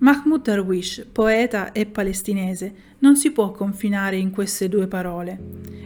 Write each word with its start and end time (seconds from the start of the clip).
Mahmoud 0.00 0.42
Darwish, 0.42 1.06
poeta 1.10 1.72
e 1.72 1.84
palestinese, 1.84 2.72
non 3.00 3.16
si 3.16 3.32
può 3.32 3.50
confinare 3.50 4.16
in 4.16 4.30
queste 4.30 4.68
due 4.68 4.86
parole. 4.86 5.38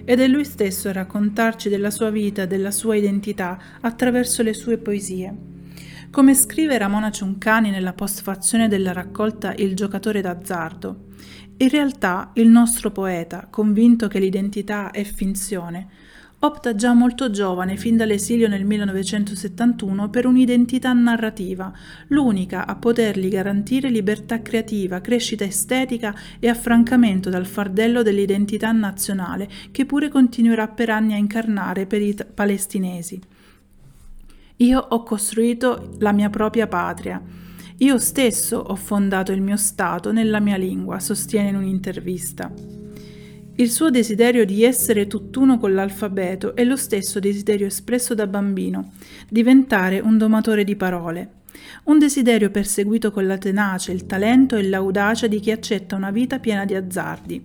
Ed 0.05 0.21
è 0.21 0.29
lui 0.29 0.45
stesso 0.45 0.91
a 0.91 0.93
raccontarci 0.93 1.71
della 1.71 1.91
sua 1.91 2.11
vita, 2.11 2.45
della 2.45 2.71
sua 2.71 2.95
identità, 2.95 3.59
attraverso 3.81 4.43
le 4.43 4.53
sue 4.53 4.77
poesie. 4.77 5.35
Come 6.11 6.35
scrive 6.35 6.77
Ramona 6.77 7.11
Ciuncani 7.11 7.71
nella 7.71 7.95
postfazione 7.95 8.69
della 8.69 8.93
raccolta 8.93 9.55
Il 9.55 9.75
giocatore 9.75 10.21
d'azzardo, 10.21 11.05
in 11.57 11.71
realtà 11.71 12.33
il 12.35 12.49
nostro 12.49 12.91
poeta, 12.91 13.47
convinto 13.49 14.09
che 14.09 14.19
l'identità 14.19 14.91
è 14.91 15.05
finzione, 15.05 15.89
opta 16.45 16.75
già 16.75 16.93
molto 16.93 17.31
giovane, 17.31 17.77
fin 17.77 17.97
dall'esilio 17.97 18.49
nel 18.49 18.65
1971, 18.65 20.11
per 20.11 20.27
un'identità 20.27 20.93
narrativa, 20.93 21.73
l'unica 22.09 22.67
a 22.67 22.75
potergli 22.75 23.29
garantire 23.29 23.89
libertà 23.89 24.43
creativa, 24.43 25.01
crescita 25.01 25.45
estetica 25.45 26.15
e 26.41 26.49
affrancamento 26.49 27.31
dal 27.31 27.47
fardello 27.47 28.03
dell'identità 28.03 28.73
nazionale, 28.73 29.49
che 29.71 29.87
pure 29.87 30.09
continuerà 30.09 30.67
per 30.67 30.91
anni 30.91 31.15
a 31.15 31.17
incarnare 31.17 31.87
per 31.87 32.03
i 32.03 32.15
t- 32.15 32.25
palestinesi. 32.25 33.21
Io 34.57 34.79
ho 34.79 35.03
costruito 35.03 35.95
la 36.01 36.13
mia 36.13 36.29
propria 36.29 36.67
patria. 36.67 37.23
Io 37.79 37.99
stesso 37.99 38.59
ho 38.59 38.77
fondato 38.77 39.33
il 39.33 39.41
mio 39.41 39.57
Stato 39.57 40.13
nella 40.13 40.41
mia 40.41 40.57
lingua, 40.57 40.99
sostiene 40.99 41.49
in 41.49 41.57
un'intervista. 41.57 42.82
Il 43.63 43.71
suo 43.71 43.91
desiderio 43.91 44.45
di 44.45 44.65
essere 44.65 45.07
tutt'uno 45.07 45.57
con 45.57 45.73
l'alfabeto 45.73 46.57
è 46.57 46.65
lo 46.65 46.75
stesso 46.75 47.21
desiderio 47.21 47.69
espresso 47.69 48.13
da 48.13 48.27
bambino, 48.27 48.95
diventare 49.29 50.01
un 50.01 50.19
domatore 50.19 50.65
di 50.65 50.75
parole. 50.75 51.29
Un 51.85 52.01
desiderio 52.01 52.51
perseguito 52.51 53.13
con 53.13 53.25
la 53.25 53.39
tenacia, 53.39 53.93
il 53.93 54.05
talento 54.05 54.57
e 54.57 54.69
l'audacia 54.69 55.29
di 55.29 55.39
chi 55.39 55.53
accetta 55.53 55.95
una 55.95 56.11
vita 56.11 56.41
piena 56.41 56.65
di 56.65 56.75
azzardi. 56.75 57.45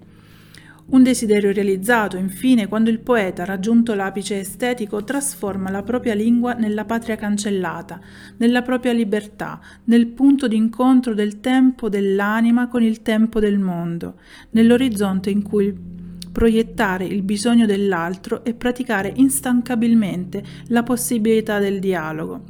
Un 0.88 1.04
desiderio 1.04 1.52
realizzato, 1.52 2.18
infine, 2.18 2.68
quando 2.68 2.90
il 2.90 2.98
poeta, 2.98 3.46
raggiunto 3.46 3.94
l'apice 3.94 4.40
estetico, 4.40 5.04
trasforma 5.04 5.70
la 5.70 5.84
propria 5.84 6.16
lingua 6.16 6.54
nella 6.54 6.86
patria 6.86 7.16
cancellata, 7.16 8.00
nella 8.38 8.64
propria 8.64 8.92
libertà, 8.92 9.60
nel 9.84 10.08
punto 10.08 10.48
d'incontro 10.48 11.14
del 11.14 11.42
tempo 11.42 11.90
dell'anima 11.90 12.70
con 12.70 12.82
il 12.82 13.04
tempo 13.04 13.40
del 13.40 13.60
mondo, 13.60 14.16
nell'orizzonte 14.50 15.30
in 15.30 15.44
cui 15.44 15.96
proiettare 16.38 17.04
il 17.04 17.24
bisogno 17.24 17.66
dell'altro 17.66 18.44
e 18.46 18.54
praticare 18.54 19.12
instancabilmente 19.16 20.44
la 20.68 20.84
possibilità 20.84 21.58
del 21.58 21.80
dialogo. 21.80 22.44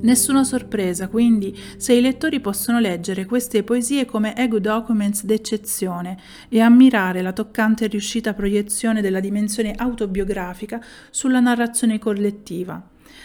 Nessuna 0.00 0.42
sorpresa, 0.42 1.08
quindi, 1.08 1.54
se 1.76 1.92
i 1.92 2.00
lettori 2.00 2.40
possono 2.40 2.80
leggere 2.80 3.26
queste 3.26 3.62
poesie 3.62 4.06
come 4.06 4.34
ego 4.34 4.58
documents 4.58 5.26
d'eccezione 5.26 6.16
e 6.48 6.60
ammirare 6.60 7.20
la 7.20 7.34
toccante 7.34 7.84
e 7.84 7.88
riuscita 7.88 8.32
proiezione 8.32 9.02
della 9.02 9.20
dimensione 9.20 9.74
autobiografica 9.76 10.82
sulla 11.10 11.40
narrazione 11.40 11.98
collettiva, 11.98 12.82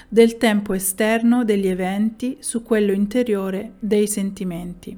del 0.10 0.36
tempo 0.36 0.74
esterno 0.74 1.46
degli 1.46 1.68
eventi 1.68 2.36
su 2.42 2.64
quello 2.64 2.92
interiore 2.92 3.76
dei 3.80 4.08
sentimenti. 4.08 4.98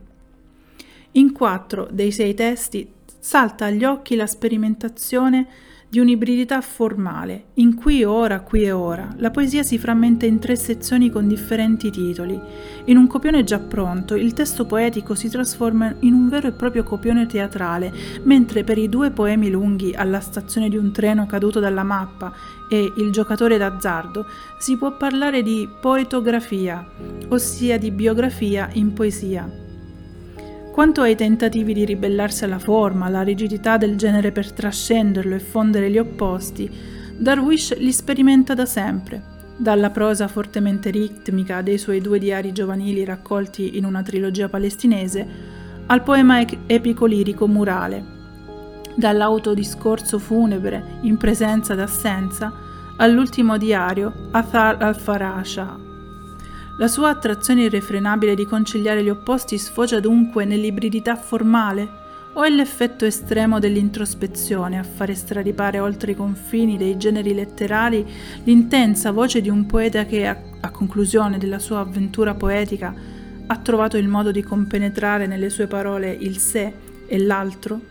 In 1.12 1.34
quattro 1.34 1.88
dei 1.92 2.12
sei 2.12 2.34
testi 2.34 2.98
salta 3.20 3.66
agli 3.66 3.84
occhi 3.84 4.16
la 4.16 4.26
sperimentazione 4.26 5.48
di 5.90 6.00
un'ibridità 6.00 6.62
formale, 6.62 7.46
in 7.56 7.74
qui 7.74 8.02
e 8.02 8.06
ora, 8.06 8.42
qui 8.42 8.62
e 8.62 8.72
ora. 8.72 9.12
La 9.18 9.32
poesia 9.32 9.64
si 9.64 9.80
frammenta 9.80 10.28
in 10.28 10.38
tre 10.38 10.56
sezioni 10.56 11.10
con 11.10 11.28
differenti 11.28 11.90
titoli. 11.90 12.40
In 12.86 12.98
un 12.98 13.08
copione 13.08 13.44
già 13.44 13.58
pronto, 13.58 14.14
il 14.16 14.34
testo 14.34 14.66
poetico 14.66 15.16
si 15.16 15.30
trasforma 15.30 15.96
in 16.02 16.14
un 16.14 16.30
vero 16.30 16.48
e 16.48 16.52
proprio 16.52 16.84
copione 16.84 17.26
teatrale, 17.26 17.92
mentre 18.22 18.64
per 18.64 18.78
i 18.78 18.88
due 18.88 19.10
poemi 19.10 19.50
lunghi, 19.50 19.96
Alla 19.96 20.20
stazione 20.20 20.70
di 20.70 20.78
un 20.78 20.92
treno 20.92 21.26
caduto 21.26 21.60
dalla 21.60 21.84
mappa 21.84 22.32
e 22.70 22.94
Il 22.98 23.12
giocatore 23.12 23.58
d'azzardo, 23.58 24.28
si 24.60 24.78
può 24.78 24.96
parlare 24.96 25.42
di 25.42 25.68
poetografia, 25.82 26.88
ossia 27.30 27.80
di 27.80 27.90
biografia 27.90 28.70
in 28.74 28.94
poesia. 28.94 29.69
Quanto 30.72 31.02
ai 31.02 31.16
tentativi 31.16 31.74
di 31.74 31.84
ribellarsi 31.84 32.46
alla 32.46 32.60
forma, 32.60 33.08
alla 33.08 33.22
rigidità 33.22 33.78
del 33.78 33.98
genere 33.98 34.32
per 34.32 34.52
trascenderlo 34.52 35.36
e 35.36 35.40
fondere 35.40 35.90
gli 35.90 35.98
opposti, 35.98 36.70
Darwish 37.18 37.78
li 37.78 37.92
sperimenta 37.92 38.54
da 38.54 38.66
sempre, 38.66 39.22
dalla 39.58 39.90
prosa 39.90 40.30
fortemente 40.30 40.90
ritmica 40.90 41.62
dei 41.62 41.78
suoi 41.78 42.00
due 42.00 42.18
diari 42.18 42.54
giovanili 42.54 43.04
raccolti 43.04 43.78
in 43.78 43.84
una 43.84 44.02
trilogia 44.02 44.48
palestinese, 44.48 45.28
al 45.88 46.02
poema 46.02 46.40
epico-lirico 46.40 47.46
murale, 47.46 48.18
dall'autodiscorso 48.96 50.18
funebre 50.18 51.00
in 51.02 51.18
presenza 51.18 51.76
d'assenza 51.76 52.54
all'ultimo 52.98 53.58
diario 53.58 54.30
Athar 54.32 54.82
al-Farasha 54.82 55.89
la 56.80 56.88
sua 56.88 57.10
attrazione 57.10 57.64
irrefrenabile 57.64 58.36
di 58.36 58.46
conciliare 58.46 59.04
gli 59.04 59.10
opposti 59.10 59.58
sfocia 59.58 60.00
dunque 60.00 60.46
nell'ibridità 60.46 61.18
formale 61.18 62.08
o 62.34 62.44
è 62.44 62.50
l'effetto 62.50 63.04
estremo 63.04 63.60
dell'introspezione 63.60 64.80
a 64.80 64.84
fare 64.84 65.14
straripare 65.14 65.80
oltre 65.80 66.14
i 66.14 66.16
confini 66.16 66.78
dei 66.78 66.96
generi 66.96 67.34
letterari 67.34 68.06
l'intensa 68.46 69.12
voce 69.12 69.42
di 69.42 69.50
un 69.50 69.66
poeta 69.66 70.06
che, 70.06 70.26
a, 70.26 70.38
a 70.62 70.72
conclusione 70.72 71.38
della 71.38 71.60
sua 71.60 71.80
avventura 71.80 72.34
poetica, 72.34 72.94
ha 73.48 73.58
trovato 73.58 73.98
il 73.98 74.08
modo 74.08 74.32
di 74.32 74.42
compenetrare 74.42 75.28
nelle 75.28 75.50
sue 75.50 75.68
parole 75.68 76.16
il 76.18 76.38
sé 76.38 76.72
e 77.08 77.20
l'altro? 77.20 77.82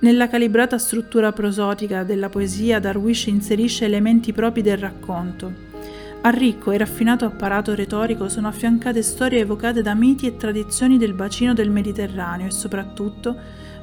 Nella 0.00 0.28
calibrata 0.28 0.78
struttura 0.78 1.32
prosotica 1.32 2.04
della 2.04 2.28
poesia 2.28 2.78
Darwish 2.78 3.26
inserisce 3.26 3.86
elementi 3.86 4.32
propri 4.32 4.62
del 4.62 4.78
racconto 4.78 5.70
al 6.24 6.32
ricco 6.34 6.70
e 6.70 6.78
raffinato 6.78 7.24
apparato 7.24 7.74
retorico 7.74 8.28
sono 8.28 8.46
affiancate 8.46 9.02
storie 9.02 9.40
evocate 9.40 9.82
da 9.82 9.94
miti 9.94 10.26
e 10.26 10.36
tradizioni 10.36 10.96
del 10.96 11.14
bacino 11.14 11.52
del 11.52 11.70
Mediterraneo 11.70 12.46
e 12.46 12.52
soprattutto 12.52 13.36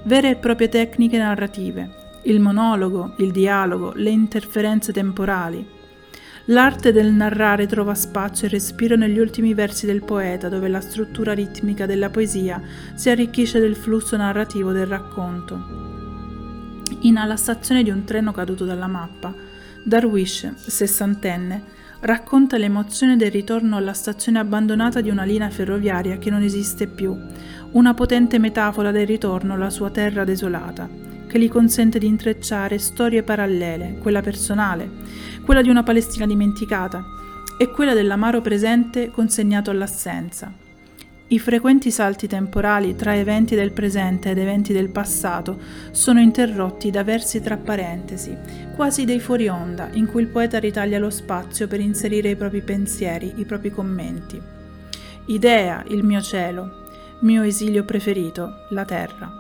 vere 0.04 0.30
e 0.30 0.36
proprie 0.38 0.70
tecniche 0.70 1.18
narrative, 1.18 1.90
il 2.24 2.40
monologo, 2.40 3.16
il 3.18 3.32
dialogo, 3.32 3.92
le 3.94 4.12
interferenze 4.12 4.94
temporali. 4.94 5.68
L'arte 6.46 6.94
del 6.94 7.12
narrare 7.12 7.68
trova 7.68 7.94
spazio 7.94 8.48
e 8.48 8.50
respiro 8.50 8.96
negli 8.96 9.20
ultimi 9.20 9.54
versi 9.54 9.86
del 9.86 10.04
poeta, 10.04 10.48
dove 10.48 10.70
la 10.70 10.80
struttura 10.80 11.34
ritmica 11.34 11.86
della 11.86 12.10
poesia 12.10 12.62
si 12.96 13.10
arricchisce 13.10 13.60
del 13.60 13.76
flusso 13.76 14.16
narrativo 14.16 14.72
del 14.72 14.88
racconto. 14.88 15.78
In 17.02 17.18
Alla 17.18 17.36
stazione 17.36 17.84
di 17.84 17.90
un 17.90 18.06
treno 18.06 18.32
caduto 18.32 18.64
dalla 18.64 18.88
mappa, 18.88 19.34
Darwish, 19.84 20.54
sessantenne, 20.56 21.78
racconta 22.02 22.58
l'emozione 22.58 23.18
del 23.18 23.32
ritorno 23.32 23.78
alla 23.78 23.94
stazione 23.94 24.40
abbandonata 24.40 25.02
di 25.02 25.10
una 25.10 25.24
linea 25.24 25.50
ferroviaria 25.50 26.18
che 26.18 26.30
non 26.30 26.42
esiste 26.42 26.88
più, 26.88 27.18
una 27.72 27.94
potente 27.94 28.40
metafora 28.40 28.92
del 28.92 29.06
ritorno 29.06 29.54
alla 29.54 29.70
sua 29.70 29.90
terra 29.90 30.24
desolata, 30.24 30.88
che 31.28 31.40
gli 31.40 31.50
consente 31.50 32.00
di 32.00 32.08
intrecciare 32.08 32.78
storie 32.80 33.24
parallele, 33.24 33.98
quella 34.02 34.22
personale, 34.22 34.90
quella 35.44 35.62
di 35.62 35.70
una 35.70 35.84
Palestina 35.84 36.26
dimenticata 36.26 37.04
e 37.58 37.70
quella 37.70 37.94
dell'amaro 37.94 38.42
presente 38.42 39.12
consegnato 39.12 39.70
all'assenza. 39.70 40.69
I 41.32 41.38
frequenti 41.38 41.92
salti 41.92 42.26
temporali 42.26 42.96
tra 42.96 43.16
eventi 43.16 43.54
del 43.54 43.72
presente 43.72 44.32
ed 44.32 44.40
eventi 44.40 44.74
del 44.74 44.90
passato 44.90 45.60
sono 45.92 46.20
interrotti 46.20 46.90
da 46.90 47.04
versi 47.04 47.40
tra 47.40 47.56
parentesi, 47.56 48.36
quasi 48.76 49.06
dei 49.06 49.20
fuori 49.20 49.48
onda, 49.48 49.90
in 49.92 50.08
cui 50.08 50.24
il 50.24 50.30
poeta 50.30 50.58
ritaglia 50.58 50.98
lo 50.98 51.12
spazio 51.12 51.68
per 51.68 51.82
inserire 51.82 52.32
i 52.32 52.36
propri 52.36 52.62
pensieri, 52.62 53.34
i 53.36 53.46
propri 53.46 53.70
commenti. 53.70 54.42
Idea, 55.28 55.84
il 55.90 56.04
mio 56.04 56.22
cielo, 56.22 56.88
mio 57.20 57.44
esilio 57.44 57.84
preferito, 57.84 58.66
la 58.70 58.86
terra. 58.86 59.39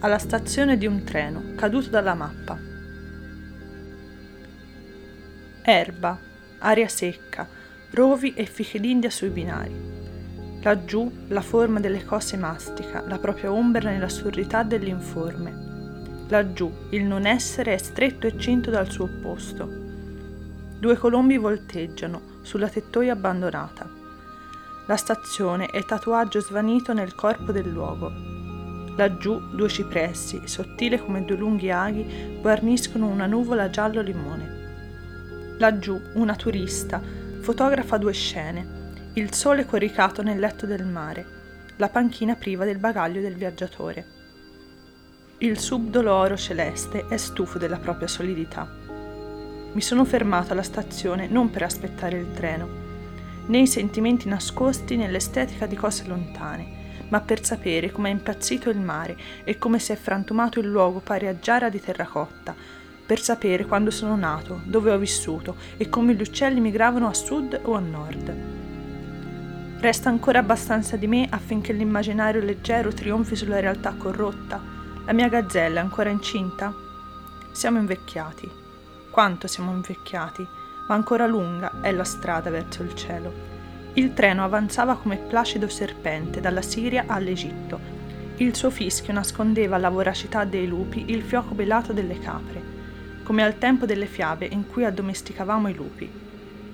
Alla 0.00 0.18
stazione 0.18 0.78
di 0.78 0.86
un 0.86 1.02
treno 1.02 1.54
caduto 1.56 1.88
dalla 1.88 2.14
mappa. 2.14 2.58
Erba, 5.62 6.18
aria 6.58 6.88
secca, 6.88 7.46
rovi 7.90 8.34
e 8.34 8.44
fiche 8.46 8.78
d'India 8.78 9.10
sui 9.10 9.28
binari. 9.28 9.96
Laggiù 10.62 11.10
la 11.28 11.40
forma 11.40 11.80
delle 11.80 12.04
cose 12.04 12.36
mastica, 12.36 13.02
la 13.06 13.18
propria 13.18 13.52
ombra 13.52 13.90
nell'assurdità 13.90 14.62
dell'informe. 14.62 15.66
Laggiù 16.28 16.70
il 16.90 17.04
non 17.04 17.26
essere 17.26 17.74
è 17.74 17.78
stretto 17.78 18.26
e 18.26 18.38
cinto 18.38 18.70
dal 18.70 18.90
suo 18.90 19.04
opposto. 19.04 19.86
Due 20.78 20.96
colombi 20.96 21.38
volteggiano 21.38 22.36
sulla 22.42 22.68
tettoia 22.68 23.12
abbandonata. 23.12 23.88
La 24.86 24.96
stazione 24.96 25.66
è 25.66 25.84
tatuaggio 25.84 26.40
svanito 26.40 26.92
nel 26.92 27.14
corpo 27.14 27.50
del 27.52 27.68
luogo 27.68 28.27
Laggiù 28.98 29.54
due 29.54 29.68
cipressi, 29.68 30.40
sottili 30.48 30.98
come 30.98 31.24
due 31.24 31.36
lunghi 31.36 31.70
aghi, 31.70 32.36
guarniscono 32.40 33.06
una 33.06 33.26
nuvola 33.26 33.70
giallo 33.70 34.00
limone. 34.00 35.56
Laggiù 35.58 36.00
una 36.14 36.34
turista 36.34 37.00
fotografa 37.38 37.96
due 37.96 38.12
scene. 38.12 39.10
Il 39.12 39.32
sole 39.32 39.66
coricato 39.66 40.22
nel 40.22 40.40
letto 40.40 40.66
del 40.66 40.84
mare, 40.84 41.24
la 41.76 41.88
panchina 41.88 42.34
priva 42.34 42.64
del 42.64 42.78
bagaglio 42.78 43.20
del 43.20 43.36
viaggiatore. 43.36 44.04
Il 45.38 45.60
subdolo 45.60 46.36
celeste 46.36 47.06
è 47.06 47.16
stufo 47.18 47.56
della 47.56 47.78
propria 47.78 48.08
solidità. 48.08 48.68
Mi 49.74 49.80
sono 49.80 50.04
fermato 50.04 50.54
alla 50.54 50.62
stazione 50.64 51.28
non 51.28 51.50
per 51.50 51.62
aspettare 51.62 52.18
il 52.18 52.32
treno, 52.32 52.68
né 53.46 53.58
i 53.60 53.68
sentimenti 53.68 54.28
nascosti 54.28 54.96
nell'estetica 54.96 55.66
di 55.66 55.76
cose 55.76 56.04
lontane, 56.08 56.77
ma 57.08 57.20
per 57.20 57.44
sapere 57.44 57.90
come 57.90 58.08
è 58.08 58.12
impazzito 58.12 58.70
il 58.70 58.78
mare 58.78 59.16
e 59.44 59.58
come 59.58 59.78
si 59.78 59.92
è 59.92 59.96
frantumato 59.96 60.60
il 60.60 60.66
luogo 60.66 61.00
pari 61.00 61.26
a 61.26 61.38
giara 61.38 61.68
di 61.68 61.80
terracotta, 61.80 62.54
per 63.06 63.20
sapere 63.20 63.64
quando 63.64 63.90
sono 63.90 64.16
nato, 64.16 64.60
dove 64.64 64.90
ho 64.90 64.98
vissuto 64.98 65.56
e 65.76 65.88
come 65.88 66.14
gli 66.14 66.20
uccelli 66.20 66.60
migravano 66.60 67.08
a 67.08 67.14
sud 67.14 67.58
o 67.62 67.74
a 67.74 67.80
nord. 67.80 68.34
Resta 69.80 70.08
ancora 70.08 70.40
abbastanza 70.40 70.96
di 70.96 71.06
me 71.06 71.26
affinché 71.30 71.72
l'immaginario 71.72 72.42
leggero 72.42 72.92
trionfi 72.92 73.36
sulla 73.36 73.60
realtà 73.60 73.94
corrotta? 73.94 74.60
La 75.06 75.12
mia 75.12 75.28
gazzella 75.28 75.80
è 75.80 75.82
ancora 75.82 76.10
incinta? 76.10 76.74
Siamo 77.52 77.78
invecchiati. 77.78 78.50
Quanto 79.08 79.46
siamo 79.46 79.70
invecchiati, 79.70 80.46
ma 80.88 80.94
ancora 80.94 81.26
lunga 81.26 81.80
è 81.80 81.92
la 81.92 82.04
strada 82.04 82.50
verso 82.50 82.82
il 82.82 82.94
cielo. 82.94 83.57
Il 83.98 84.14
treno 84.14 84.44
avanzava 84.44 84.94
come 84.94 85.16
placido 85.16 85.66
serpente 85.66 86.40
dalla 86.40 86.62
Siria 86.62 87.06
all'Egitto. 87.08 87.80
Il 88.36 88.54
suo 88.54 88.70
fischio 88.70 89.12
nascondeva 89.12 89.74
alla 89.74 89.88
voracità 89.88 90.44
dei 90.44 90.68
lupi 90.68 91.06
il 91.10 91.20
fioco 91.22 91.52
belato 91.52 91.92
delle 91.92 92.16
capre, 92.20 92.62
come 93.24 93.42
al 93.42 93.58
tempo 93.58 93.86
delle 93.86 94.06
fiabe 94.06 94.46
in 94.46 94.68
cui 94.68 94.84
addomesticavamo 94.84 95.66
i 95.66 95.74
lupi. 95.74 96.08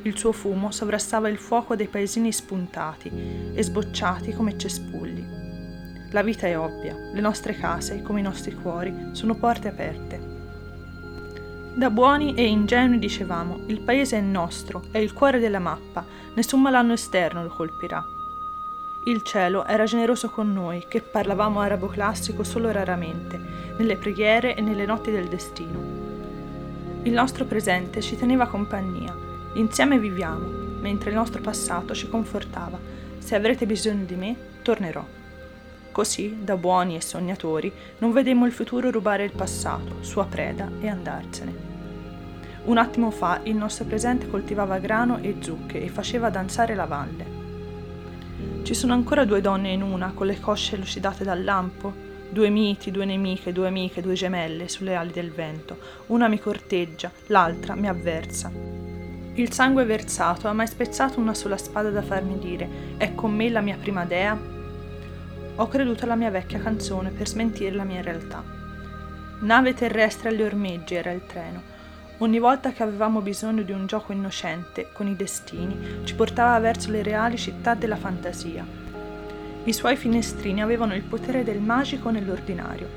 Il 0.02 0.18
suo 0.18 0.32
fumo 0.32 0.70
sovrastava 0.70 1.30
il 1.30 1.38
fuoco 1.38 1.74
dei 1.74 1.88
paesini 1.88 2.30
spuntati 2.30 3.10
e 3.54 3.62
sbocciati 3.62 4.34
come 4.34 4.58
cespugli. 4.58 5.24
La 6.10 6.22
vita 6.22 6.46
è 6.46 6.58
ovvia, 6.58 6.94
le 7.10 7.20
nostre 7.22 7.56
case, 7.56 8.02
come 8.02 8.20
i 8.20 8.22
nostri 8.22 8.54
cuori, 8.54 8.94
sono 9.12 9.34
porte 9.34 9.68
aperte. 9.68 10.23
Da 11.76 11.90
buoni 11.90 12.34
e 12.34 12.46
ingenui 12.46 13.00
dicevamo, 13.00 13.62
il 13.66 13.80
paese 13.80 14.16
è 14.18 14.20
nostro, 14.20 14.84
è 14.92 14.98
il 14.98 15.12
cuore 15.12 15.40
della 15.40 15.58
mappa, 15.58 16.04
nessun 16.34 16.62
malanno 16.62 16.92
esterno 16.92 17.42
lo 17.42 17.48
colpirà. 17.48 18.00
Il 19.06 19.22
cielo 19.22 19.66
era 19.66 19.82
generoso 19.82 20.30
con 20.30 20.52
noi, 20.52 20.84
che 20.86 21.00
parlavamo 21.00 21.58
arabo 21.58 21.88
classico 21.88 22.44
solo 22.44 22.70
raramente, 22.70 23.40
nelle 23.76 23.96
preghiere 23.96 24.54
e 24.54 24.60
nelle 24.60 24.86
notti 24.86 25.10
del 25.10 25.26
destino. 25.26 25.80
Il 27.02 27.12
nostro 27.12 27.44
presente 27.44 28.00
ci 28.00 28.16
teneva 28.16 28.46
compagnia, 28.46 29.12
insieme 29.54 29.98
viviamo, 29.98 30.46
mentre 30.80 31.10
il 31.10 31.16
nostro 31.16 31.42
passato 31.42 31.92
ci 31.92 32.08
confortava. 32.08 32.78
Se 33.18 33.34
avrete 33.34 33.66
bisogno 33.66 34.04
di 34.04 34.14
me, 34.14 34.36
tornerò. 34.62 35.04
Così, 35.94 36.38
da 36.42 36.56
buoni 36.56 36.96
e 36.96 37.00
sognatori, 37.00 37.72
non 37.98 38.10
vedemmo 38.10 38.46
il 38.46 38.52
futuro 38.52 38.90
rubare 38.90 39.22
il 39.22 39.30
passato, 39.30 39.98
sua 40.00 40.24
preda, 40.24 40.68
e 40.80 40.88
andarsene. 40.88 41.54
Un 42.64 42.78
attimo 42.78 43.12
fa 43.12 43.38
il 43.44 43.54
nostro 43.54 43.84
presente 43.84 44.28
coltivava 44.28 44.78
grano 44.78 45.18
e 45.22 45.36
zucche 45.38 45.80
e 45.80 45.88
faceva 45.88 46.30
danzare 46.30 46.74
la 46.74 46.86
valle. 46.86 47.26
Ci 48.64 48.74
sono 48.74 48.92
ancora 48.92 49.24
due 49.24 49.40
donne 49.40 49.70
in 49.70 49.82
una, 49.82 50.10
con 50.12 50.26
le 50.26 50.40
cosce 50.40 50.76
lucidate 50.76 51.22
dal 51.22 51.44
lampo, 51.44 51.92
due 52.28 52.50
miti, 52.50 52.90
due 52.90 53.04
nemiche, 53.04 53.52
due 53.52 53.68
amiche, 53.68 54.02
due 54.02 54.14
gemelle 54.14 54.68
sulle 54.68 54.96
ali 54.96 55.12
del 55.12 55.30
vento. 55.30 55.78
Una 56.06 56.26
mi 56.26 56.40
corteggia, 56.40 57.08
l'altra 57.28 57.76
mi 57.76 57.86
avversa. 57.86 58.50
Il 59.34 59.52
sangue 59.52 59.84
versato 59.84 60.48
ha 60.48 60.52
mai 60.52 60.66
spezzato 60.66 61.20
una 61.20 61.34
sola 61.34 61.56
spada 61.56 61.90
da 61.90 62.02
farmi 62.02 62.36
dire: 62.40 62.96
È 62.96 63.14
con 63.14 63.32
me 63.32 63.48
la 63.48 63.60
mia 63.60 63.76
prima 63.80 64.04
dea? 64.04 64.53
Ho 65.56 65.68
creduto 65.68 66.02
alla 66.02 66.16
mia 66.16 66.30
vecchia 66.30 66.58
canzone 66.58 67.10
per 67.10 67.28
smentire 67.28 67.76
la 67.76 67.84
mia 67.84 68.02
realtà. 68.02 68.42
Nave 69.38 69.72
terrestre 69.72 70.30
agli 70.30 70.42
ormeggi 70.42 70.96
era 70.96 71.12
il 71.12 71.24
treno. 71.26 71.62
Ogni 72.18 72.40
volta 72.40 72.72
che 72.72 72.82
avevamo 72.82 73.20
bisogno 73.20 73.62
di 73.62 73.70
un 73.70 73.86
gioco 73.86 74.10
innocente 74.10 74.88
con 74.92 75.06
i 75.06 75.14
destini, 75.14 76.00
ci 76.02 76.16
portava 76.16 76.58
verso 76.58 76.90
le 76.90 77.04
reali 77.04 77.38
città 77.38 77.74
della 77.74 77.94
fantasia. 77.94 78.66
I 79.62 79.72
suoi 79.72 79.94
finestrini 79.94 80.60
avevano 80.60 80.96
il 80.96 81.02
potere 81.02 81.44
del 81.44 81.60
magico 81.60 82.10
nell'ordinario. 82.10 82.88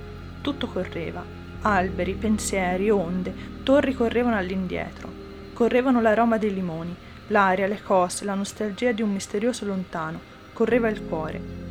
Tutto 0.41 0.65
correva. 0.65 1.23
Alberi, 1.61 2.15
pensieri, 2.15 2.89
onde, 2.89 3.35
torri 3.61 3.93
correvano 3.93 4.35
all'indietro. 4.35 5.11
Correvano 5.53 6.01
l'aroma 6.01 6.39
dei 6.39 6.55
limoni, 6.55 6.95
l'aria, 7.27 7.67
le 7.67 7.83
cose, 7.83 8.25
la 8.25 8.33
nostalgia 8.33 8.91
di 8.93 9.03
un 9.03 9.11
misterioso 9.11 9.63
lontano. 9.63 10.19
Correva 10.53 10.89
il 10.89 11.03
cuore 11.03 11.66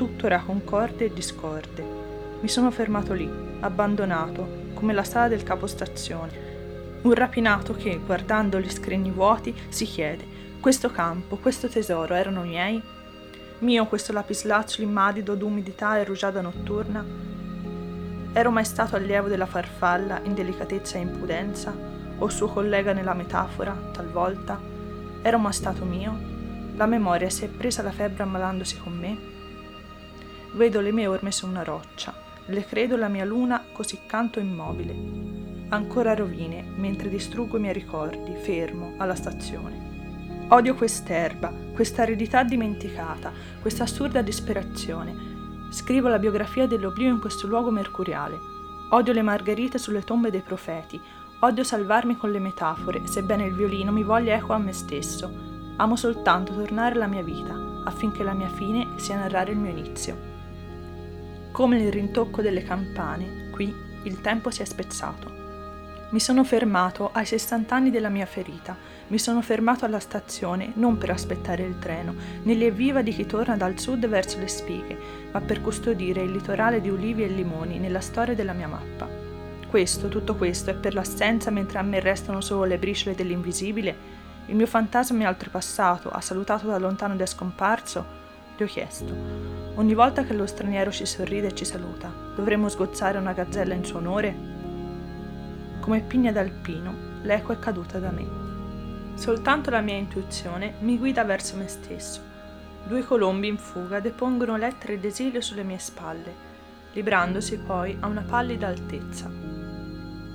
tutto 0.00 0.24
era 0.24 0.40
concorde 0.40 1.04
e 1.04 1.12
discorde. 1.12 1.84
Mi 2.40 2.48
sono 2.48 2.70
fermato 2.70 3.12
lì, 3.12 3.30
abbandonato, 3.60 4.70
come 4.72 4.94
la 4.94 5.04
sala 5.04 5.28
del 5.28 5.42
capostazione. 5.42 7.00
Un 7.02 7.12
rapinato 7.12 7.74
che, 7.74 8.00
guardando 8.02 8.58
gli 8.58 8.70
scrigni 8.70 9.10
vuoti, 9.10 9.54
si 9.68 9.84
chiede: 9.84 10.24
questo 10.58 10.88
campo, 10.88 11.36
questo 11.36 11.68
tesoro 11.68 12.14
erano 12.14 12.44
miei? 12.44 12.80
Mio 13.58 13.84
questo 13.84 14.14
lapislazzo 14.14 14.80
immadido 14.80 15.34
d'umidità 15.34 15.98
e 15.98 16.04
rugiada 16.04 16.40
notturna? 16.40 17.04
Ero 18.32 18.50
mai 18.50 18.64
stato 18.64 18.96
allievo 18.96 19.28
della 19.28 19.44
farfalla 19.44 20.20
in 20.22 20.32
delicatezza 20.32 20.96
e 20.96 21.02
impudenza? 21.02 21.74
O 22.16 22.28
suo 22.30 22.46
collega 22.46 22.94
nella 22.94 23.12
metafora, 23.12 23.76
talvolta? 23.92 24.58
Ero 25.20 25.38
mai 25.38 25.52
stato 25.52 25.84
mio? 25.84 26.18
La 26.76 26.86
memoria 26.86 27.28
si 27.28 27.44
è 27.44 27.48
presa 27.48 27.82
la 27.82 27.92
febbre 27.92 28.22
ammalandosi 28.22 28.78
con 28.78 28.96
me? 28.96 29.38
Vedo 30.52 30.80
le 30.80 30.90
mie 30.90 31.06
orme 31.06 31.30
su 31.30 31.46
una 31.46 31.62
roccia, 31.62 32.12
le 32.46 32.64
credo 32.64 32.96
la 32.96 33.06
mia 33.06 33.24
luna 33.24 33.62
così 33.70 34.00
canto 34.06 34.40
immobile. 34.40 35.68
Ancora 35.68 36.12
rovine, 36.12 36.64
mentre 36.76 37.08
distruggo 37.08 37.56
i 37.56 37.60
miei 37.60 37.72
ricordi, 37.72 38.34
fermo, 38.34 38.94
alla 38.96 39.14
stazione. 39.14 40.48
Odio 40.48 40.74
quest'erba, 40.74 41.52
questa 41.72 42.02
eredità 42.02 42.42
dimenticata, 42.42 43.30
questa 43.60 43.84
assurda 43.84 44.22
disperazione. 44.22 45.14
Scrivo 45.70 46.08
la 46.08 46.18
biografia 46.18 46.66
dell'oblio 46.66 47.08
in 47.08 47.20
questo 47.20 47.46
luogo 47.46 47.70
mercuriale. 47.70 48.36
Odio 48.90 49.12
le 49.12 49.22
margherite 49.22 49.78
sulle 49.78 50.02
tombe 50.02 50.32
dei 50.32 50.42
profeti. 50.42 51.00
Odio 51.38 51.62
salvarmi 51.62 52.16
con 52.16 52.32
le 52.32 52.40
metafore, 52.40 53.06
sebbene 53.06 53.44
il 53.44 53.54
violino 53.54 53.92
mi 53.92 54.02
voglia 54.02 54.34
eco 54.34 54.52
a 54.52 54.58
me 54.58 54.72
stesso. 54.72 55.32
Amo 55.76 55.94
soltanto 55.94 56.52
tornare 56.52 56.96
alla 56.96 57.06
mia 57.06 57.22
vita, 57.22 57.56
affinché 57.84 58.24
la 58.24 58.34
mia 58.34 58.48
fine 58.48 58.88
sia 58.96 59.16
narrare 59.16 59.52
il 59.52 59.58
mio 59.58 59.70
inizio. 59.70 60.29
Come 61.52 61.78
nel 61.78 61.90
rintocco 61.90 62.42
delle 62.42 62.62
campane, 62.62 63.50
qui 63.50 63.74
il 64.04 64.20
tempo 64.20 64.50
si 64.50 64.62
è 64.62 64.64
spezzato. 64.64 65.38
Mi 66.10 66.20
sono 66.20 66.44
fermato 66.44 67.10
ai 67.12 67.26
60 67.26 67.74
anni 67.74 67.90
della 67.90 68.08
mia 68.08 68.24
ferita, 68.24 68.76
mi 69.08 69.18
sono 69.18 69.42
fermato 69.42 69.84
alla 69.84 69.98
stazione 69.98 70.72
non 70.76 70.96
per 70.96 71.10
aspettare 71.10 71.64
il 71.64 71.78
treno, 71.78 72.14
né 72.42 72.70
viva 72.70 73.02
di 73.02 73.12
chi 73.12 73.26
torna 73.26 73.56
dal 73.56 73.78
sud 73.78 74.06
verso 74.06 74.38
le 74.38 74.46
spighe, 74.46 74.96
ma 75.32 75.40
per 75.40 75.60
custodire 75.60 76.22
il 76.22 76.30
litorale 76.30 76.80
di 76.80 76.88
ulivi 76.88 77.24
e 77.24 77.28
limoni 77.28 77.78
nella 77.78 78.00
storia 78.00 78.34
della 78.34 78.52
mia 78.52 78.68
mappa. 78.68 79.08
Questo, 79.68 80.08
tutto 80.08 80.36
questo, 80.36 80.70
è 80.70 80.74
per 80.74 80.94
l'assenza 80.94 81.50
mentre 81.50 81.78
a 81.78 81.82
me 81.82 81.98
restano 81.98 82.40
solo 82.40 82.64
le 82.64 82.78
briciole 82.78 83.16
dell'invisibile? 83.16 84.18
Il 84.46 84.54
mio 84.54 84.66
fantasma 84.66 85.26
ha 85.26 85.28
oltrepassato, 85.28 86.10
ha 86.10 86.20
salutato 86.20 86.68
da 86.68 86.78
lontano 86.78 87.14
ed 87.14 87.20
è 87.20 87.26
scomparso? 87.26 88.19
Gli 88.60 88.64
ho 88.64 88.66
chiesto. 88.66 89.14
Ogni 89.76 89.94
volta 89.94 90.22
che 90.22 90.34
lo 90.34 90.44
straniero 90.44 90.90
ci 90.90 91.06
sorride 91.06 91.46
e 91.46 91.54
ci 91.54 91.64
saluta, 91.64 92.12
dovremmo 92.36 92.68
sgozzare 92.68 93.16
una 93.16 93.32
gazzella 93.32 93.72
in 93.72 93.86
suo 93.86 94.00
onore? 94.00 94.34
Come 95.80 96.02
pigna 96.02 96.30
d'alpino, 96.30 96.94
l'eco 97.22 97.52
è 97.52 97.58
caduta 97.58 97.98
da 97.98 98.10
me. 98.10 98.28
Soltanto 99.14 99.70
la 99.70 99.80
mia 99.80 99.96
intuizione 99.96 100.74
mi 100.80 100.98
guida 100.98 101.24
verso 101.24 101.56
me 101.56 101.68
stesso. 101.68 102.20
Due 102.86 103.02
colombi 103.02 103.48
in 103.48 103.56
fuga 103.56 103.98
depongono 103.98 104.58
lettere 104.58 105.00
d'esilio 105.00 105.40
sulle 105.40 105.62
mie 105.62 105.78
spalle, 105.78 106.34
librandosi 106.92 107.60
poi 107.60 107.96
a 107.98 108.08
una 108.08 108.24
pallida 108.28 108.66
altezza. 108.66 109.30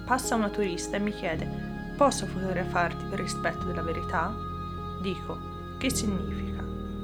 Passa 0.03 0.33
una 0.33 0.49
turista 0.49 0.97
e 0.97 0.99
mi 0.99 1.11
chiede: 1.11 1.93
Posso 1.95 2.25
fotografarti 2.25 3.05
per 3.05 3.19
rispetto 3.19 3.65
della 3.65 3.83
verità? 3.83 4.33
Dico: 4.99 5.37
Che 5.77 5.91
significa? 5.91 6.63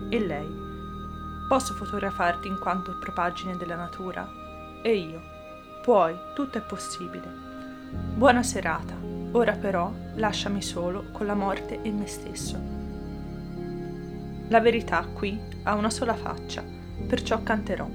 E 0.09 0.19
lei: 0.19 0.60
Posso 1.51 1.73
fotografarti 1.73 2.47
in 2.47 2.57
quanto 2.57 2.97
propagine 2.97 3.57
della 3.57 3.75
natura? 3.75 4.25
E 4.81 4.95
io. 4.95 5.21
Puoi, 5.81 6.15
tutto 6.33 6.57
è 6.57 6.61
possibile. 6.61 7.27
Buona 8.15 8.41
serata. 8.41 8.95
Ora 9.31 9.51
però 9.57 9.91
lasciami 10.15 10.61
solo 10.61 11.07
con 11.11 11.25
la 11.25 11.33
morte 11.33 11.81
e 11.81 11.91
me 11.91 12.07
stesso. 12.07 12.57
La 14.47 14.61
verità 14.61 15.05
qui 15.07 15.37
ha 15.63 15.75
una 15.75 15.89
sola 15.89 16.13
faccia, 16.13 16.63
perciò 17.05 17.43
canterò. 17.43 17.85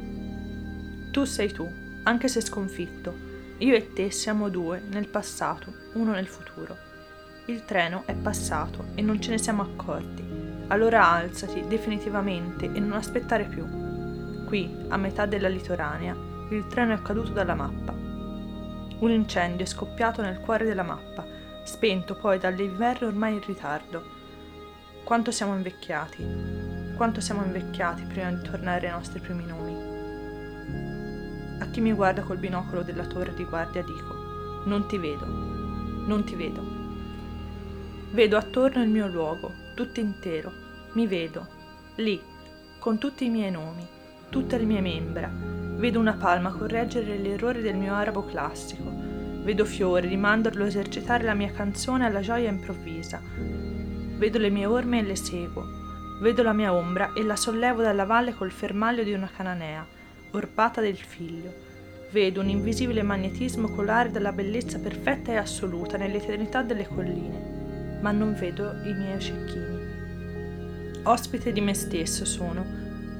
Tu 1.10 1.24
sei 1.24 1.50
tu, 1.50 1.66
anche 2.02 2.28
se 2.28 2.42
sconfitto. 2.42 3.14
Io 3.56 3.74
e 3.74 3.94
te 3.94 4.10
siamo 4.10 4.50
due 4.50 4.82
nel 4.86 5.08
passato, 5.08 5.72
uno 5.94 6.12
nel 6.12 6.26
futuro. 6.26 6.76
Il 7.46 7.64
treno 7.64 8.02
è 8.04 8.14
passato 8.14 8.88
e 8.94 9.00
non 9.00 9.18
ce 9.18 9.30
ne 9.30 9.38
siamo 9.38 9.62
accorti. 9.62 10.25
Allora 10.68 11.08
alzati 11.08 11.64
definitivamente 11.68 12.64
e 12.64 12.80
non 12.80 12.92
aspettare 12.92 13.44
più. 13.44 14.44
Qui, 14.44 14.86
a 14.88 14.96
metà 14.96 15.26
della 15.26 15.48
litoranea, 15.48 16.16
il 16.50 16.66
treno 16.66 16.94
è 16.94 17.02
caduto 17.02 17.32
dalla 17.32 17.54
mappa. 17.54 17.92
Un 18.98 19.10
incendio 19.10 19.64
è 19.64 19.68
scoppiato 19.68 20.22
nel 20.22 20.40
cuore 20.40 20.64
della 20.64 20.82
mappa, 20.82 21.24
spento 21.64 22.16
poi 22.16 22.38
dall'inverno 22.38 23.08
ormai 23.08 23.34
in 23.34 23.42
ritardo. 23.44 24.02
Quanto 25.04 25.30
siamo 25.30 25.54
invecchiati, 25.54 26.94
quanto 26.96 27.20
siamo 27.20 27.44
invecchiati 27.44 28.02
prima 28.04 28.30
di 28.30 28.42
tornare 28.42 28.86
ai 28.86 28.92
nostri 28.92 29.20
primi 29.20 29.44
nomi. 29.44 29.74
A 31.60 31.66
chi 31.66 31.80
mi 31.80 31.92
guarda 31.92 32.22
col 32.22 32.38
binocolo 32.38 32.82
della 32.82 33.06
torre 33.06 33.34
di 33.34 33.44
guardia 33.44 33.82
dico, 33.82 34.62
non 34.64 34.86
ti 34.88 34.98
vedo, 34.98 35.26
non 35.26 36.24
ti 36.24 36.34
vedo. 36.34 36.62
Vedo 38.10 38.36
attorno 38.36 38.82
il 38.82 38.88
mio 38.88 39.06
luogo, 39.06 39.52
tutto 39.76 40.00
intero. 40.00 40.50
Mi 40.92 41.06
vedo, 41.06 41.46
lì, 41.96 42.18
con 42.78 42.96
tutti 42.96 43.26
i 43.26 43.28
miei 43.28 43.50
nomi, 43.50 43.86
tutte 44.30 44.56
le 44.56 44.64
mie 44.64 44.80
membra. 44.80 45.30
Vedo 45.30 46.00
una 46.00 46.14
palma 46.14 46.50
correggere 46.50 47.18
gli 47.18 47.28
errori 47.28 47.60
del 47.60 47.76
mio 47.76 47.92
arabo 47.92 48.24
classico. 48.24 48.90
Vedo 49.44 49.66
fiori 49.66 50.08
rimandarlo 50.08 50.64
a 50.64 50.68
esercitare 50.68 51.24
la 51.24 51.34
mia 51.34 51.52
canzone 51.52 52.06
alla 52.06 52.20
gioia 52.20 52.48
improvvisa. 52.48 53.20
Vedo 53.22 54.38
le 54.38 54.48
mie 54.48 54.64
orme 54.64 55.00
e 55.00 55.02
le 55.02 55.16
seguo. 55.16 55.66
Vedo 56.22 56.42
la 56.42 56.54
mia 56.54 56.72
ombra 56.72 57.12
e 57.12 57.22
la 57.22 57.36
sollevo 57.36 57.82
dalla 57.82 58.06
valle 58.06 58.34
col 58.34 58.50
fermaglio 58.50 59.02
di 59.02 59.12
una 59.12 59.28
cananea, 59.28 59.86
orbata 60.30 60.80
del 60.80 60.96
figlio. 60.96 61.52
Vedo 62.12 62.40
un 62.40 62.48
invisibile 62.48 63.02
magnetismo 63.02 63.68
colare 63.68 64.10
dalla 64.10 64.32
bellezza 64.32 64.78
perfetta 64.78 65.32
e 65.32 65.36
assoluta 65.36 65.98
nell'eternità 65.98 66.62
delle 66.62 66.88
colline 66.88 67.55
ma 68.06 68.12
non 68.12 68.34
vedo 68.34 68.76
i 68.84 68.92
miei 68.92 69.18
cecchini. 69.18 71.00
Ospite 71.02 71.50
di 71.50 71.60
me 71.60 71.74
stesso 71.74 72.24
sono. 72.24 72.64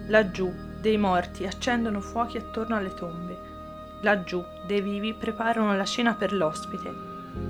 Laggiù 0.07 0.55
dei 0.81 0.97
morti 0.97 1.45
accendono 1.45 2.01
fuochi 2.01 2.37
attorno 2.37 2.77
alle 2.77 2.95
tombe. 2.95 3.37
Laggiù 4.03 4.45
dei 4.65 4.81
vivi 4.81 5.13
preparano 5.13 5.75
la 5.75 5.85
cena 5.85 6.15
per 6.15 6.33
l'ospite. 6.33 6.89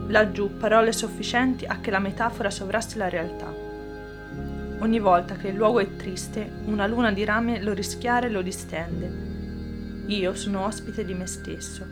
Laggiù 0.07 0.57
parole 0.57 0.93
sufficienti 0.93 1.67
a 1.67 1.79
che 1.79 1.91
la 1.91 1.99
metafora 1.99 2.49
sovrasti 2.49 2.97
la 2.97 3.11
realtà. 3.11 3.53
Ogni 4.79 4.99
volta 4.99 5.35
che 5.35 5.49
il 5.49 5.57
luogo 5.57 5.81
è 5.81 5.95
triste, 5.95 6.51
una 6.65 6.87
luna 6.87 7.13
di 7.13 7.23
rame 7.25 7.61
lo 7.61 7.75
rischiara 7.75 8.29
e 8.29 8.31
lo 8.31 8.41
distende. 8.41 10.05
Io 10.07 10.35
sono 10.35 10.65
ospite 10.65 11.05
di 11.05 11.13
me 11.13 11.27
stesso. 11.27 11.87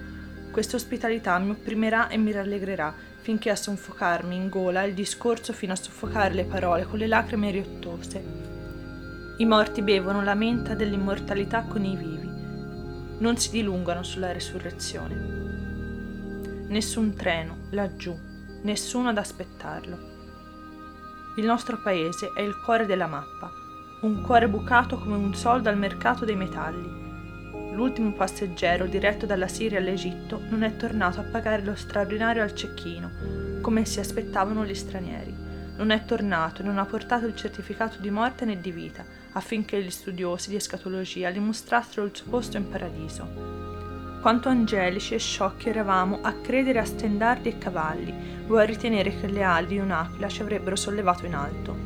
Questa 0.55 0.77
ospitalità 0.77 1.37
mi 1.41 1.51
opprimerà 1.51 2.07
e 2.07 2.17
mi 2.17 2.31
rallegrerà 2.31 2.95
finché 3.23 3.51
a 3.51 3.57
soffocarmi 3.57 4.37
in 4.37 4.49
gola 4.49 4.85
il 4.85 4.95
discorso 4.95 5.53
fino 5.53 5.73
a 5.73 5.77
soffocare 5.77 6.33
le 6.33 6.45
parole 6.45 6.85
con 6.85 6.97
le 7.01 7.09
lacrime 7.09 7.51
riottose. 7.51 8.23
I 9.39 9.45
morti 9.47 9.83
bevono 9.83 10.23
la 10.23 10.35
menta 10.35 10.77
dell'immortalità 10.77 11.63
con 11.65 11.85
i 11.85 11.97
vivi, 11.97 12.31
non 13.19 13.37
si 13.37 13.51
dilungano 13.51 14.05
sulla 14.05 14.31
resurrezione. 14.31 15.17
Nessun 16.69 17.17
treno 17.17 17.67
laggiù, 17.71 18.17
nessuno 18.63 19.09
ad 19.09 19.19
aspettarlo. 19.19 19.99
Il 21.37 21.47
nostro 21.47 21.83
paese 21.83 22.31
è 22.33 22.43
il 22.43 22.57
cuore 22.61 22.87
della 22.87 23.09
mappa, 23.09 23.51
un 24.03 24.23
cuore 24.23 24.49
bucato 24.49 25.01
come 25.01 25.17
un 25.17 25.35
soldo 25.35 25.69
al 25.69 25.79
mercato 25.79 26.25
dei 26.25 26.37
metalli 26.37 27.04
l'ultimo 27.75 28.13
passeggero 28.13 28.87
diretto 28.87 29.27
dalla 29.27 29.49
Siria 29.49 29.79
all'Egitto 29.79 30.41
non 30.49 30.63
è 30.63 30.77
tornato 30.77 31.21
a 31.21 31.25
pagare 31.25 31.63
lo 31.63 31.75
straordinario 31.75 32.43
al 32.43 32.55
cecchino, 32.55 33.11
come 33.61 33.85
si 33.85 33.99
aspettavano 34.01 34.65
gli 34.65 34.75
stranieri. 34.75 35.35
Non 35.77 35.91
è 35.91 36.05
tornato 36.05 36.63
e 36.63 36.65
non 36.65 36.79
ha 36.79 36.85
portato 36.85 37.27
il 37.27 37.35
certificato 37.35 37.99
di 37.99 38.11
morte 38.11 38.45
né 38.45 38.61
di 38.61 38.71
vita, 38.71 39.05
affinché 39.33 39.83
gli 39.83 39.91
studiosi 39.91 40.51
di 40.51 40.57
escatologia 40.57 41.31
gli 41.31 41.41
mostrassero 41.41 42.07
il 42.07 42.15
suo 42.15 42.31
posto 42.31 42.57
in 42.57 42.69
paradiso. 42.69 43.53
Quanto 44.21 44.49
angelici 44.49 45.15
e 45.15 45.19
sciocchi 45.19 45.69
eravamo 45.69 46.21
a 46.23 46.33
credere 46.41 46.79
a 46.79 46.85
stendardi 46.85 47.49
e 47.49 47.59
cavalli 47.59 48.15
o 48.47 48.57
a 48.57 48.63
ritenere 48.63 49.19
che 49.19 49.27
le 49.27 49.43
ali 49.43 49.67
di 49.67 49.79
un'aquila 49.79 50.29
ci 50.29 50.41
avrebbero 50.41 50.77
sollevato 50.77 51.27
in 51.27 51.35
alto. 51.35 51.77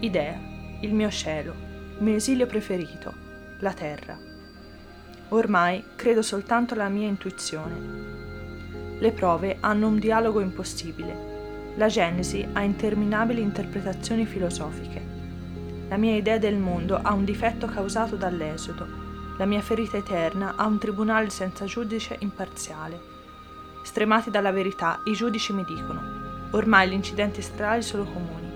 Idea, 0.00 0.38
il 0.82 0.94
mio 0.94 1.10
cielo, 1.10 1.54
il 1.96 2.04
mio 2.04 2.16
esilio 2.16 2.46
preferito, 2.46 3.12
la 3.60 3.72
terra. 3.72 4.29
Ormai 5.32 5.84
credo 5.94 6.22
soltanto 6.22 6.74
alla 6.74 6.88
mia 6.88 7.06
intuizione. 7.06 8.98
Le 8.98 9.12
prove 9.12 9.58
hanno 9.60 9.86
un 9.86 10.00
dialogo 10.00 10.40
impossibile. 10.40 11.74
La 11.76 11.86
Genesi 11.86 12.44
ha 12.52 12.62
interminabili 12.62 13.40
interpretazioni 13.40 14.26
filosofiche. 14.26 15.00
La 15.88 15.96
mia 15.96 16.16
idea 16.16 16.36
del 16.36 16.56
mondo 16.56 16.98
ha 17.00 17.12
un 17.12 17.24
difetto 17.24 17.68
causato 17.68 18.16
dall'esodo. 18.16 18.84
La 19.38 19.44
mia 19.44 19.60
ferita 19.60 19.96
eterna 19.96 20.54
ha 20.56 20.66
un 20.66 20.78
tribunale 20.78 21.30
senza 21.30 21.64
giudice 21.64 22.16
imparziale. 22.18 23.00
Stremati 23.84 24.30
dalla 24.30 24.50
verità, 24.50 25.00
i 25.04 25.12
giudici 25.12 25.52
mi 25.52 25.62
dicono: 25.64 26.48
ormai 26.50 26.88
gli 26.88 26.94
incidenti 26.94 27.40
stradali 27.40 27.82
sono 27.82 28.02
comuni. 28.02 28.48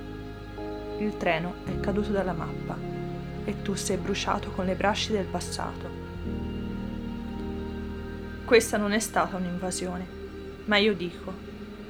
Il 0.98 1.16
treno 1.18 1.54
è 1.66 1.78
caduto 1.78 2.10
dalla 2.10 2.32
mappa 2.32 2.76
e 3.44 3.62
tu 3.62 3.74
sei 3.74 3.96
bruciato 3.96 4.50
con 4.50 4.64
le 4.64 4.74
braccia 4.74 5.12
del 5.12 5.26
passato. 5.26 6.03
Questa 8.54 8.76
non 8.76 8.92
è 8.92 9.00
stata 9.00 9.34
un'invasione, 9.34 10.06
ma 10.66 10.76
io 10.76 10.94
dico, 10.94 11.32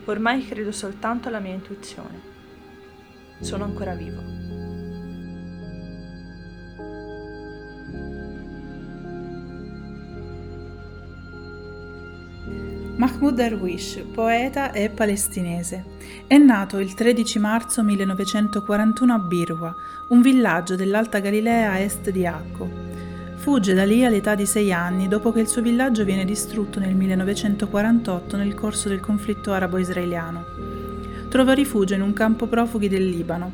ormai 0.06 0.46
credo 0.46 0.72
soltanto 0.72 1.28
alla 1.28 1.38
mia 1.38 1.52
intuizione. 1.52 2.18
Sono 3.40 3.64
ancora 3.64 3.92
vivo. 3.92 4.22
Mahmoud 12.96 13.34
Darwish, 13.34 14.02
poeta 14.14 14.72
e 14.72 14.88
palestinese, 14.88 15.84
è 16.26 16.38
nato 16.38 16.78
il 16.78 16.94
13 16.94 17.38
marzo 17.40 17.82
1941 17.82 19.12
a 19.12 19.18
Birwa, 19.18 19.74
un 20.08 20.22
villaggio 20.22 20.76
dell'Alta 20.76 21.18
Galilea 21.18 21.72
a 21.72 21.78
est 21.80 22.08
di 22.08 22.24
Acco. 22.24 22.83
Fugge 23.44 23.74
da 23.74 23.84
lì 23.84 24.06
all'età 24.06 24.34
di 24.34 24.46
sei 24.46 24.72
anni 24.72 25.06
dopo 25.06 25.30
che 25.30 25.40
il 25.40 25.48
suo 25.48 25.60
villaggio 25.60 26.02
viene 26.02 26.24
distrutto 26.24 26.80
nel 26.80 26.94
1948 26.94 28.38
nel 28.38 28.54
corso 28.54 28.88
del 28.88 29.00
conflitto 29.00 29.52
arabo-israeliano. 29.52 30.44
Trova 31.28 31.52
rifugio 31.52 31.92
in 31.92 32.00
un 32.00 32.14
campo 32.14 32.46
profughi 32.46 32.88
del 32.88 33.06
Libano. 33.06 33.52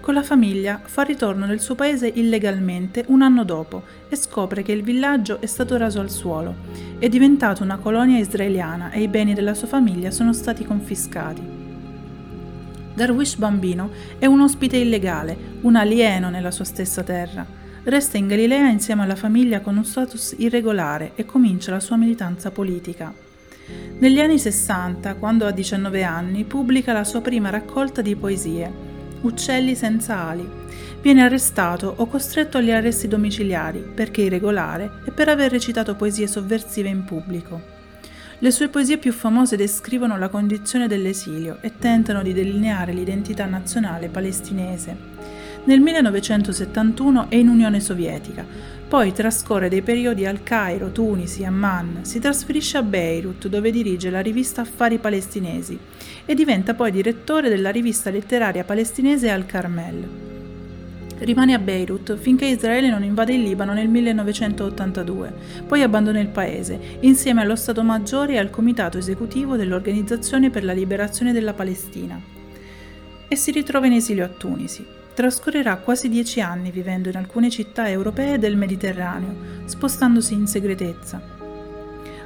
Con 0.00 0.14
la 0.14 0.24
famiglia 0.24 0.80
fa 0.82 1.02
ritorno 1.02 1.46
nel 1.46 1.60
suo 1.60 1.76
paese 1.76 2.08
illegalmente 2.12 3.04
un 3.06 3.22
anno 3.22 3.44
dopo 3.44 3.84
e 4.08 4.16
scopre 4.16 4.62
che 4.62 4.72
il 4.72 4.82
villaggio 4.82 5.40
è 5.40 5.46
stato 5.46 5.76
raso 5.76 6.00
al 6.00 6.10
suolo, 6.10 6.56
è 6.98 7.08
diventato 7.08 7.62
una 7.62 7.76
colonia 7.76 8.18
israeliana 8.18 8.90
e 8.90 9.02
i 9.02 9.08
beni 9.08 9.34
della 9.34 9.54
sua 9.54 9.68
famiglia 9.68 10.10
sono 10.10 10.32
stati 10.32 10.64
confiscati. 10.64 11.42
Darwish 12.92 13.36
bambino 13.36 13.90
è 14.18 14.26
un 14.26 14.40
ospite 14.40 14.78
illegale, 14.78 15.36
un 15.60 15.76
alieno 15.76 16.28
nella 16.28 16.50
sua 16.50 16.64
stessa 16.64 17.04
terra 17.04 17.58
Resta 17.84 18.16
in 18.16 18.26
Galilea 18.26 18.68
insieme 18.68 19.02
alla 19.02 19.16
famiglia 19.16 19.60
con 19.60 19.76
un 19.76 19.84
status 19.84 20.34
irregolare 20.38 21.12
e 21.14 21.24
comincia 21.24 21.70
la 21.70 21.80
sua 21.80 21.96
militanza 21.96 22.50
politica. 22.50 23.12
Negli 23.98 24.20
anni 24.20 24.38
60, 24.38 25.14
quando 25.14 25.46
ha 25.46 25.50
19 25.50 26.02
anni, 26.02 26.44
pubblica 26.44 26.92
la 26.92 27.04
sua 27.04 27.20
prima 27.20 27.50
raccolta 27.50 28.02
di 28.02 28.16
poesie, 28.16 28.86
Uccelli 29.20 29.74
senza 29.74 30.16
ali. 30.16 30.48
Viene 31.00 31.22
arrestato 31.22 31.92
o 31.96 32.06
costretto 32.06 32.58
agli 32.58 32.70
arresti 32.70 33.08
domiciliari 33.08 33.80
perché 33.80 34.22
irregolare 34.22 35.00
e 35.06 35.10
per 35.10 35.28
aver 35.28 35.50
recitato 35.50 35.96
poesie 35.96 36.26
sovversive 36.26 36.88
in 36.88 37.04
pubblico. 37.04 37.76
Le 38.38 38.50
sue 38.52 38.68
poesie 38.68 38.98
più 38.98 39.12
famose 39.12 39.56
descrivono 39.56 40.16
la 40.16 40.28
condizione 40.28 40.86
dell'esilio 40.86 41.58
e 41.60 41.76
tentano 41.78 42.22
di 42.22 42.32
delineare 42.32 42.92
l'identità 42.92 43.46
nazionale 43.46 44.08
palestinese. 44.08 44.96
Nel 45.68 45.80
1971 45.80 47.28
è 47.28 47.34
in 47.34 47.48
Unione 47.48 47.78
Sovietica, 47.80 48.42
poi 48.88 49.12
trascorre 49.12 49.68
dei 49.68 49.82
periodi 49.82 50.24
al 50.24 50.42
Cairo, 50.42 50.92
Tunisi, 50.92 51.44
Amman, 51.44 52.06
si 52.06 52.18
trasferisce 52.20 52.78
a 52.78 52.82
Beirut 52.82 53.48
dove 53.48 53.70
dirige 53.70 54.08
la 54.08 54.20
rivista 54.20 54.62
Affari 54.62 54.96
Palestinesi 54.96 55.78
e 56.24 56.34
diventa 56.34 56.72
poi 56.72 56.90
direttore 56.90 57.50
della 57.50 57.68
rivista 57.68 58.08
letteraria 58.08 58.64
palestinese 58.64 59.28
Al 59.28 59.44
Carmel. 59.44 60.08
Rimane 61.18 61.52
a 61.52 61.58
Beirut 61.58 62.16
finché 62.16 62.46
Israele 62.46 62.88
non 62.88 63.04
invade 63.04 63.34
il 63.34 63.42
Libano 63.42 63.74
nel 63.74 63.88
1982, 63.88 65.34
poi 65.66 65.82
abbandona 65.82 66.18
il 66.18 66.28
paese 66.28 66.80
insieme 67.00 67.42
allo 67.42 67.56
Stato 67.56 67.82
Maggiore 67.82 68.32
e 68.32 68.38
al 68.38 68.48
Comitato 68.48 68.96
Esecutivo 68.96 69.56
dell'Organizzazione 69.56 70.48
per 70.48 70.64
la 70.64 70.72
Liberazione 70.72 71.34
della 71.34 71.52
Palestina 71.52 72.18
e 73.28 73.36
si 73.36 73.50
ritrova 73.50 73.84
in 73.84 73.92
esilio 73.92 74.24
a 74.24 74.28
Tunisi. 74.28 74.96
Trascorrerà 75.18 75.78
quasi 75.78 76.08
dieci 76.08 76.40
anni 76.40 76.70
vivendo 76.70 77.08
in 77.08 77.16
alcune 77.16 77.50
città 77.50 77.88
europee 77.88 78.38
del 78.38 78.56
Mediterraneo, 78.56 79.64
spostandosi 79.64 80.32
in 80.32 80.46
segretezza 80.46 81.20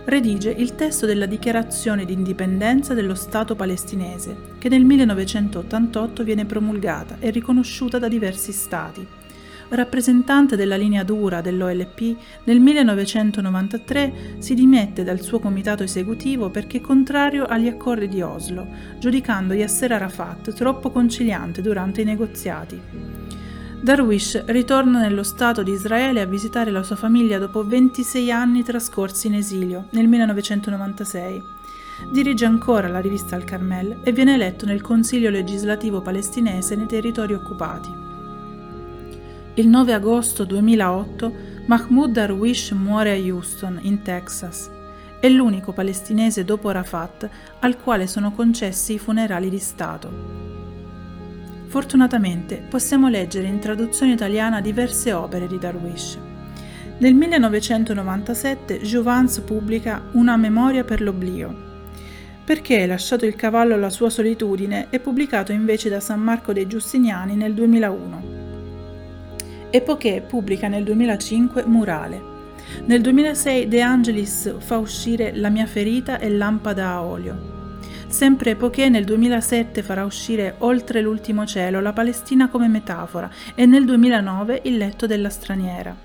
redige 0.05 0.51
il 0.51 0.75
testo 0.75 1.07
della 1.07 1.27
dichiarazione 1.27 2.05
di 2.05 2.13
indipendenza 2.13 2.93
dello 2.93 3.15
Stato 3.15 3.55
palestinese, 3.55 4.37
che 4.59 4.69
nel 4.69 4.85
1988 4.85 6.25
viene 6.25 6.45
promulgata 6.45 7.17
e 7.21 7.31
riconosciuta 7.31 8.01
da 8.01 8.09
diversi 8.09 8.51
Stati. 8.51 9.07
Rappresentante 9.73 10.55
della 10.55 10.77
linea 10.77 11.03
dura 11.03 11.41
dell'OLP, 11.41 12.17
nel 12.45 12.61
1993 12.61 14.37
si 14.37 14.53
dimette 14.53 15.03
dal 15.03 15.23
suo 15.23 15.39
comitato 15.39 15.83
esecutivo 15.83 16.51
perché 16.51 16.83
contrario 16.83 17.47
agli 17.47 17.69
accordi 17.69 18.07
di 18.07 18.21
Oslo, 18.21 18.67
giudicando 18.99 19.55
Yasser 19.55 19.93
Arafat 19.93 20.53
troppo 20.53 20.91
conciliante 20.91 21.63
durante 21.63 22.03
i 22.03 22.05
negoziati. 22.05 22.79
Darwish 23.81 24.45
ritorna 24.45 25.01
nello 25.01 25.23
Stato 25.23 25.63
di 25.63 25.73
Israele 25.73 26.21
a 26.21 26.27
visitare 26.27 26.71
la 26.71 26.83
sua 26.83 26.97
famiglia 26.97 27.39
dopo 27.39 27.65
26 27.65 28.31
anni 28.31 28.63
trascorsi 28.63 29.29
in 29.29 29.37
esilio, 29.37 29.87
nel 29.93 30.07
1996. 30.07 31.43
Dirige 32.11 32.45
ancora 32.45 32.89
la 32.89 33.01
rivista 33.01 33.37
Al 33.37 33.45
Carmel 33.45 34.01
e 34.03 34.13
viene 34.13 34.35
eletto 34.35 34.67
nel 34.67 34.83
Consiglio 34.83 35.31
legislativo 35.31 36.03
palestinese 36.03 36.77
nei 36.77 36.87
territori 36.87 37.33
occupati. 37.33 38.12
Il 39.55 39.69
9 39.69 39.93
agosto 39.93 40.45
2008 40.45 41.35
Mahmoud 41.67 42.13
Darwish 42.13 42.71
muore 42.71 43.11
a 43.11 43.17
Houston, 43.17 43.79
in 43.83 44.01
Texas. 44.01 44.71
È 45.21 45.29
l'unico 45.29 45.73
palestinese 45.73 46.43
dopo 46.43 46.71
Rafat 46.71 47.29
al 47.59 47.77
quale 47.77 48.07
sono 48.07 48.33
concessi 48.33 48.95
i 48.95 48.99
funerali 48.99 49.51
di 49.51 49.59
Stato. 49.59 50.11
Fortunatamente 51.67 52.65
possiamo 52.67 53.09
leggere 53.09 53.47
in 53.47 53.59
traduzione 53.59 54.13
italiana 54.13 54.63
diverse 54.63 55.13
opere 55.13 55.47
di 55.47 55.59
Darwish. 55.59 56.17
Nel 56.97 57.13
1997 57.13 58.81
Jouvence 58.81 59.43
pubblica 59.43 60.01
Una 60.13 60.39
memoria 60.39 60.83
per 60.83 61.03
l'oblio. 61.03 61.55
Perché, 62.43 62.87
lasciato 62.87 63.27
il 63.27 63.37
cavallo 63.37 63.75
alla 63.75 63.91
sua 63.91 64.09
solitudine, 64.09 64.89
è 64.89 64.99
pubblicato 64.99 65.53
invece 65.53 65.91
da 65.91 66.01
San 66.01 66.21
Marco 66.21 66.55
dei 66.55 66.67
Giustiniani 66.67 67.37
nel 67.37 67.53
2001. 67.53 68.42
Epoché 69.75 70.21
pubblica 70.21 70.69
nel 70.69 70.85
2005 70.85 71.65
Murale. 71.65 72.21
Nel 72.85 73.01
2006 73.01 73.69
De 73.69 73.81
Angelis 73.81 74.55
fa 74.59 74.77
uscire 74.77 75.35
La 75.35 75.49
mia 75.49 75.65
ferita 75.65 76.19
e 76.19 76.29
Lampada 76.29 76.91
a 76.91 77.03
olio. 77.03 77.79
Sempre 78.07 78.55
poiché 78.55 78.91
nel 78.91 79.07
2007 79.07 79.83
farà 79.83 80.05
uscire 80.05 80.57
Oltre 80.59 81.01
l'ultimo 81.01 81.47
cielo 81.47 81.81
la 81.81 81.95
Palestina 81.95 82.51
come 82.51 82.69
metafora 82.69 83.31
e 83.55 83.65
nel 83.65 83.87
2009 83.87 84.61
Il 84.65 84.77
letto 84.77 85.07
della 85.07 85.31
straniera. 85.31 85.97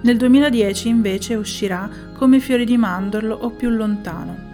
Nel 0.00 0.16
2010 0.16 0.88
invece 0.88 1.36
uscirà 1.36 1.88
Come 2.16 2.40
fiori 2.40 2.64
di 2.64 2.76
mandorlo 2.76 3.36
o 3.36 3.50
più 3.50 3.68
lontano. 3.70 4.49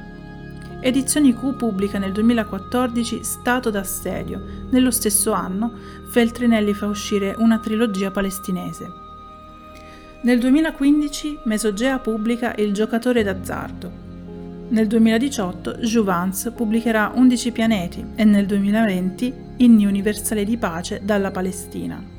Edizioni 0.86 1.34
Q 1.34 1.56
pubblica 1.56 1.98
nel 1.98 2.12
2014 2.12 3.24
Stato 3.24 3.70
d'assedio. 3.70 4.40
Nello 4.70 4.92
stesso 4.92 5.32
anno 5.32 5.72
Feltrinelli 6.06 6.74
fa 6.74 6.86
uscire 6.86 7.34
una 7.38 7.58
trilogia 7.58 8.12
palestinese. 8.12 8.92
Nel 10.20 10.38
2015 10.38 11.40
Mesogea 11.42 11.98
pubblica 11.98 12.54
Il 12.54 12.72
giocatore 12.72 13.24
d'azzardo. 13.24 13.90
Nel 14.68 14.86
2018 14.86 15.78
Jouvence 15.78 16.52
pubblicherà 16.52 17.10
11 17.12 17.50
pianeti 17.50 18.06
e 18.14 18.22
nel 18.22 18.46
2020 18.46 19.34
Inni 19.56 19.86
universali 19.86 20.44
di 20.44 20.56
pace 20.56 21.00
dalla 21.02 21.32
Palestina. 21.32 22.15